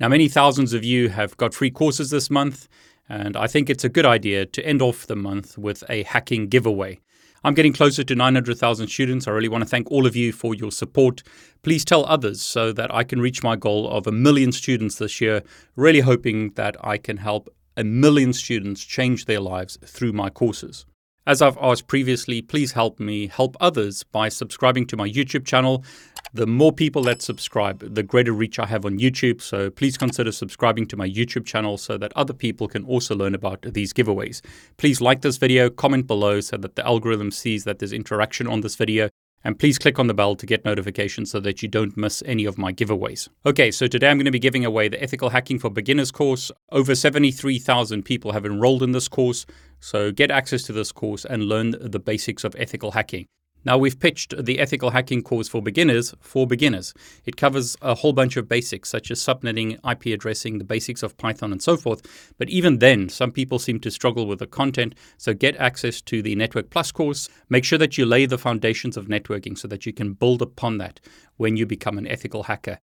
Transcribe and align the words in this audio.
Now, 0.00 0.06
many 0.06 0.28
thousands 0.28 0.74
of 0.74 0.84
you 0.84 1.08
have 1.08 1.36
got 1.38 1.54
free 1.54 1.72
courses 1.72 2.10
this 2.10 2.30
month, 2.30 2.68
and 3.08 3.36
I 3.36 3.48
think 3.48 3.68
it's 3.68 3.82
a 3.82 3.88
good 3.88 4.06
idea 4.06 4.46
to 4.46 4.64
end 4.64 4.80
off 4.80 5.08
the 5.08 5.16
month 5.16 5.58
with 5.58 5.82
a 5.88 6.04
hacking 6.04 6.46
giveaway. 6.46 7.00
I'm 7.42 7.54
getting 7.54 7.72
closer 7.72 8.04
to 8.04 8.14
900,000 8.14 8.86
students. 8.86 9.26
I 9.26 9.32
really 9.32 9.48
want 9.48 9.64
to 9.64 9.68
thank 9.68 9.90
all 9.90 10.06
of 10.06 10.14
you 10.14 10.32
for 10.32 10.54
your 10.54 10.70
support. 10.70 11.24
Please 11.62 11.84
tell 11.84 12.04
others 12.04 12.40
so 12.40 12.72
that 12.72 12.94
I 12.94 13.02
can 13.02 13.20
reach 13.20 13.42
my 13.42 13.56
goal 13.56 13.90
of 13.90 14.06
a 14.06 14.12
million 14.12 14.52
students 14.52 14.96
this 14.96 15.20
year. 15.20 15.42
Really 15.74 16.00
hoping 16.00 16.50
that 16.50 16.76
I 16.80 16.96
can 16.96 17.16
help 17.16 17.48
a 17.76 17.82
million 17.82 18.32
students 18.32 18.84
change 18.84 19.24
their 19.24 19.40
lives 19.40 19.78
through 19.84 20.12
my 20.12 20.30
courses. 20.30 20.86
As 21.28 21.42
I've 21.42 21.58
asked 21.60 21.88
previously, 21.88 22.40
please 22.40 22.72
help 22.72 22.98
me 22.98 23.26
help 23.26 23.54
others 23.60 24.02
by 24.02 24.30
subscribing 24.30 24.86
to 24.86 24.96
my 24.96 25.06
YouTube 25.06 25.44
channel. 25.44 25.84
The 26.32 26.46
more 26.46 26.72
people 26.72 27.02
that 27.02 27.20
subscribe, 27.20 27.80
the 27.94 28.02
greater 28.02 28.32
reach 28.32 28.58
I 28.58 28.64
have 28.64 28.86
on 28.86 28.98
YouTube. 28.98 29.42
So 29.42 29.68
please 29.68 29.98
consider 29.98 30.32
subscribing 30.32 30.86
to 30.86 30.96
my 30.96 31.06
YouTube 31.06 31.44
channel 31.44 31.76
so 31.76 31.98
that 31.98 32.14
other 32.16 32.32
people 32.32 32.66
can 32.66 32.82
also 32.84 33.14
learn 33.14 33.34
about 33.34 33.60
these 33.60 33.92
giveaways. 33.92 34.40
Please 34.78 35.02
like 35.02 35.20
this 35.20 35.36
video, 35.36 35.68
comment 35.68 36.06
below 36.06 36.40
so 36.40 36.56
that 36.56 36.76
the 36.76 36.86
algorithm 36.86 37.30
sees 37.30 37.64
that 37.64 37.78
there's 37.78 37.92
interaction 37.92 38.46
on 38.46 38.62
this 38.62 38.76
video. 38.76 39.10
And 39.44 39.58
please 39.58 39.78
click 39.78 39.98
on 39.98 40.08
the 40.08 40.14
bell 40.14 40.34
to 40.34 40.46
get 40.46 40.64
notifications 40.64 41.30
so 41.30 41.40
that 41.40 41.62
you 41.62 41.68
don't 41.68 41.96
miss 41.96 42.22
any 42.26 42.44
of 42.44 42.58
my 42.58 42.72
giveaways. 42.72 43.28
Okay, 43.46 43.70
so 43.70 43.86
today 43.86 44.10
I'm 44.10 44.16
going 44.16 44.24
to 44.24 44.30
be 44.30 44.38
giving 44.38 44.64
away 44.64 44.88
the 44.88 45.00
Ethical 45.00 45.28
Hacking 45.28 45.58
for 45.60 45.70
Beginners 45.70 46.10
course. 46.10 46.50
Over 46.72 46.94
73,000 46.94 48.02
people 48.02 48.32
have 48.32 48.44
enrolled 48.44 48.82
in 48.82 48.92
this 48.92 49.06
course, 49.06 49.46
so 49.80 50.10
get 50.12 50.30
access 50.30 50.62
to 50.64 50.72
this 50.72 50.92
course 50.92 51.24
and 51.24 51.44
learn 51.44 51.74
the 51.80 51.98
basics 51.98 52.44
of 52.44 52.54
ethical 52.58 52.92
hacking. 52.92 53.26
Now, 53.64 53.76
we've 53.76 53.98
pitched 53.98 54.34
the 54.42 54.60
ethical 54.60 54.90
hacking 54.90 55.22
course 55.22 55.48
for 55.48 55.60
beginners 55.60 56.14
for 56.20 56.46
beginners. 56.46 56.94
It 57.26 57.36
covers 57.36 57.76
a 57.82 57.94
whole 57.94 58.12
bunch 58.12 58.36
of 58.36 58.48
basics, 58.48 58.88
such 58.88 59.10
as 59.10 59.20
subnetting, 59.20 59.78
IP 59.90 60.14
addressing, 60.14 60.58
the 60.58 60.64
basics 60.64 61.02
of 61.02 61.16
Python, 61.16 61.52
and 61.52 61.60
so 61.60 61.76
forth. 61.76 62.32
But 62.38 62.48
even 62.48 62.78
then, 62.78 63.08
some 63.08 63.32
people 63.32 63.58
seem 63.58 63.80
to 63.80 63.90
struggle 63.90 64.26
with 64.26 64.38
the 64.38 64.46
content. 64.46 64.94
So, 65.16 65.34
get 65.34 65.56
access 65.56 66.00
to 66.02 66.22
the 66.22 66.36
Network 66.36 66.70
Plus 66.70 66.92
course. 66.92 67.28
Make 67.48 67.64
sure 67.64 67.78
that 67.78 67.98
you 67.98 68.06
lay 68.06 68.26
the 68.26 68.38
foundations 68.38 68.96
of 68.96 69.06
networking 69.06 69.58
so 69.58 69.66
that 69.68 69.84
you 69.84 69.92
can 69.92 70.12
build 70.12 70.40
upon 70.40 70.78
that 70.78 71.00
when 71.36 71.56
you 71.56 71.66
become 71.66 71.98
an 71.98 72.06
ethical 72.06 72.44
hacker. 72.44 72.78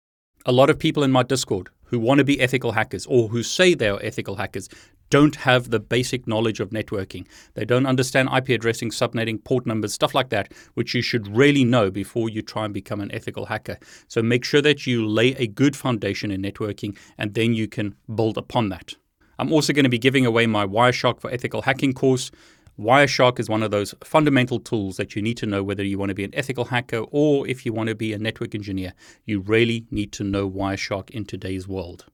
A 0.44 0.52
lot 0.52 0.70
of 0.70 0.78
people 0.78 1.04
in 1.04 1.12
my 1.12 1.22
Discord 1.22 1.70
who 1.84 1.98
want 1.98 2.18
to 2.18 2.24
be 2.24 2.40
ethical 2.40 2.72
hackers 2.72 3.06
or 3.06 3.28
who 3.28 3.42
say 3.42 3.74
they 3.74 3.88
are 3.88 4.00
ethical 4.02 4.36
hackers 4.36 4.68
don't 5.14 5.36
have 5.36 5.70
the 5.70 5.78
basic 5.78 6.26
knowledge 6.26 6.58
of 6.58 6.70
networking. 6.70 7.24
They 7.54 7.64
don't 7.64 7.86
understand 7.86 8.30
IP 8.36 8.48
addressing, 8.48 8.90
subnetting, 8.90 9.44
port 9.44 9.64
numbers, 9.64 9.94
stuff 9.94 10.12
like 10.12 10.30
that, 10.30 10.52
which 10.74 10.92
you 10.92 11.02
should 11.02 11.28
really 11.28 11.62
know 11.62 11.88
before 11.88 12.28
you 12.28 12.42
try 12.42 12.64
and 12.64 12.74
become 12.74 13.00
an 13.00 13.14
ethical 13.14 13.46
hacker. 13.46 13.78
So 14.08 14.22
make 14.24 14.44
sure 14.44 14.60
that 14.62 14.88
you 14.88 15.06
lay 15.06 15.28
a 15.36 15.46
good 15.46 15.76
foundation 15.76 16.32
in 16.32 16.42
networking 16.42 16.98
and 17.16 17.32
then 17.34 17.54
you 17.54 17.68
can 17.68 17.94
build 18.12 18.36
upon 18.36 18.70
that. 18.70 18.94
I'm 19.38 19.52
also 19.52 19.72
going 19.72 19.84
to 19.84 19.88
be 19.88 20.00
giving 20.00 20.26
away 20.26 20.46
my 20.46 20.66
Wireshark 20.66 21.20
for 21.20 21.30
Ethical 21.30 21.62
Hacking 21.62 21.92
course. 21.92 22.32
Wireshark 22.76 23.38
is 23.38 23.48
one 23.48 23.62
of 23.62 23.70
those 23.70 23.94
fundamental 24.02 24.58
tools 24.58 24.96
that 24.96 25.14
you 25.14 25.22
need 25.22 25.36
to 25.36 25.46
know 25.46 25.62
whether 25.62 25.84
you 25.84 25.96
want 25.96 26.08
to 26.08 26.16
be 26.16 26.24
an 26.24 26.34
ethical 26.34 26.64
hacker 26.64 27.04
or 27.12 27.46
if 27.46 27.64
you 27.64 27.72
want 27.72 27.88
to 27.88 27.94
be 27.94 28.12
a 28.12 28.18
network 28.18 28.52
engineer. 28.52 28.94
You 29.26 29.38
really 29.38 29.86
need 29.92 30.10
to 30.14 30.24
know 30.24 30.50
Wireshark 30.50 31.10
in 31.10 31.24
today's 31.24 31.68
world. 31.68 32.06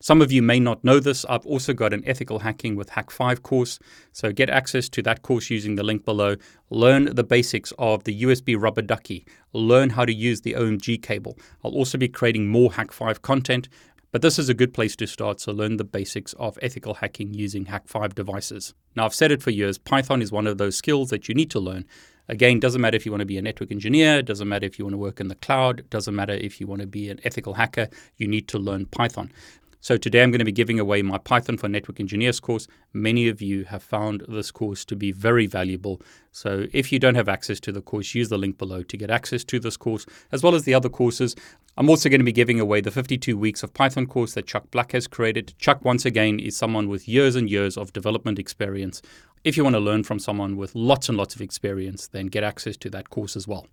Some 0.00 0.22
of 0.22 0.30
you 0.30 0.42
may 0.42 0.60
not 0.60 0.84
know 0.84 1.00
this. 1.00 1.24
I've 1.28 1.44
also 1.44 1.72
got 1.72 1.92
an 1.92 2.04
ethical 2.06 2.38
hacking 2.38 2.76
with 2.76 2.90
Hak5 2.90 3.42
course. 3.42 3.80
So 4.12 4.30
get 4.32 4.48
access 4.48 4.88
to 4.90 5.02
that 5.02 5.22
course 5.22 5.50
using 5.50 5.74
the 5.74 5.82
link 5.82 6.04
below. 6.04 6.36
Learn 6.70 7.14
the 7.16 7.24
basics 7.24 7.72
of 7.78 8.04
the 8.04 8.22
USB 8.22 8.56
rubber 8.56 8.82
ducky. 8.82 9.26
Learn 9.52 9.90
how 9.90 10.04
to 10.04 10.14
use 10.14 10.42
the 10.42 10.52
OMG 10.52 11.02
cable. 11.02 11.36
I'll 11.64 11.72
also 11.72 11.98
be 11.98 12.08
creating 12.08 12.46
more 12.46 12.70
Hak5 12.70 13.22
content. 13.22 13.68
But 14.12 14.22
this 14.22 14.38
is 14.38 14.48
a 14.48 14.54
good 14.54 14.72
place 14.72 14.96
to 14.96 15.06
start, 15.06 15.38
so 15.38 15.52
learn 15.52 15.76
the 15.76 15.84
basics 15.84 16.32
of 16.34 16.58
ethical 16.62 16.94
hacking 16.94 17.34
using 17.34 17.66
Hak5 17.66 18.14
devices. 18.14 18.72
Now, 18.96 19.04
I've 19.04 19.14
said 19.14 19.32
it 19.32 19.42
for 19.42 19.50
years 19.50 19.76
Python 19.76 20.22
is 20.22 20.32
one 20.32 20.46
of 20.46 20.56
those 20.56 20.76
skills 20.76 21.10
that 21.10 21.28
you 21.28 21.34
need 21.34 21.50
to 21.50 21.60
learn. 21.60 21.84
Again, 22.26 22.60
doesn't 22.60 22.80
matter 22.80 22.96
if 22.96 23.04
you 23.04 23.12
want 23.12 23.20
to 23.20 23.26
be 23.26 23.36
a 23.36 23.42
network 23.42 23.70
engineer, 23.70 24.22
doesn't 24.22 24.48
matter 24.48 24.64
if 24.64 24.78
you 24.78 24.84
want 24.84 24.94
to 24.94 24.98
work 24.98 25.20
in 25.20 25.28
the 25.28 25.34
cloud, 25.34 25.88
doesn't 25.90 26.14
matter 26.14 26.34
if 26.34 26.60
you 26.60 26.66
want 26.66 26.80
to 26.80 26.86
be 26.86 27.10
an 27.10 27.20
ethical 27.24 27.54
hacker, 27.54 27.88
you 28.16 28.28
need 28.28 28.48
to 28.48 28.58
learn 28.58 28.86
Python. 28.86 29.30
So 29.80 29.96
today 29.96 30.24
I'm 30.24 30.32
going 30.32 30.40
to 30.40 30.44
be 30.44 30.50
giving 30.50 30.80
away 30.80 31.02
my 31.02 31.18
Python 31.18 31.56
for 31.56 31.68
Network 31.68 32.00
Engineers 32.00 32.40
course. 32.40 32.66
Many 32.92 33.28
of 33.28 33.40
you 33.40 33.64
have 33.66 33.80
found 33.80 34.24
this 34.28 34.50
course 34.50 34.84
to 34.86 34.96
be 34.96 35.12
very 35.12 35.46
valuable. 35.46 36.02
So 36.32 36.66
if 36.72 36.90
you 36.90 36.98
don't 36.98 37.14
have 37.14 37.28
access 37.28 37.60
to 37.60 37.70
the 37.70 37.80
course, 37.80 38.12
use 38.12 38.28
the 38.28 38.38
link 38.38 38.58
below 38.58 38.82
to 38.82 38.96
get 38.96 39.08
access 39.08 39.44
to 39.44 39.60
this 39.60 39.76
course, 39.76 40.04
as 40.32 40.42
well 40.42 40.56
as 40.56 40.64
the 40.64 40.74
other 40.74 40.88
courses. 40.88 41.36
I'm 41.76 41.88
also 41.88 42.08
going 42.08 42.18
to 42.18 42.24
be 42.24 42.32
giving 42.32 42.58
away 42.58 42.80
the 42.80 42.90
52 42.90 43.38
weeks 43.38 43.62
of 43.62 43.72
Python 43.72 44.06
course 44.06 44.34
that 44.34 44.48
Chuck 44.48 44.68
Black 44.72 44.90
has 44.92 45.06
created. 45.06 45.54
Chuck, 45.58 45.84
once 45.84 46.04
again, 46.04 46.40
is 46.40 46.56
someone 46.56 46.88
with 46.88 47.08
years 47.08 47.36
and 47.36 47.48
years 47.48 47.76
of 47.76 47.92
development 47.92 48.40
experience. 48.40 49.00
If 49.44 49.56
you 49.56 49.62
want 49.62 49.74
to 49.74 49.80
learn 49.80 50.02
from 50.02 50.18
someone 50.18 50.56
with 50.56 50.74
lots 50.74 51.08
and 51.08 51.16
lots 51.16 51.36
of 51.36 51.40
experience, 51.40 52.08
then 52.08 52.26
get 52.26 52.42
access 52.42 52.76
to 52.78 52.90
that 52.90 53.10
course 53.10 53.36
as 53.36 53.46
well. 53.46 53.68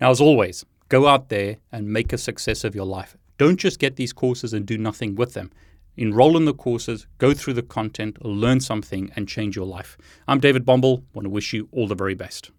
Now, 0.00 0.10
as 0.12 0.20
always, 0.20 0.64
go 0.88 1.08
out 1.08 1.28
there 1.28 1.56
and 1.72 1.88
make 1.88 2.12
a 2.12 2.18
success 2.18 2.62
of 2.62 2.76
your 2.76 2.86
life. 2.86 3.16
Don't 3.36 3.56
just 3.58 3.80
get 3.80 3.96
these 3.96 4.12
courses 4.12 4.52
and 4.52 4.64
do 4.64 4.78
nothing 4.78 5.16
with 5.16 5.34
them. 5.34 5.50
Enroll 5.96 6.36
in 6.36 6.44
the 6.44 6.54
courses, 6.54 7.06
go 7.18 7.34
through 7.34 7.54
the 7.54 7.62
content, 7.62 8.24
learn 8.24 8.60
something, 8.60 9.10
and 9.16 9.28
change 9.28 9.56
your 9.56 9.66
life. 9.66 9.96
I'm 10.28 10.38
David 10.38 10.64
Bombal. 10.64 11.02
Want 11.14 11.24
to 11.24 11.30
wish 11.30 11.52
you 11.52 11.68
all 11.72 11.88
the 11.88 11.96
very 11.96 12.14
best. 12.14 12.50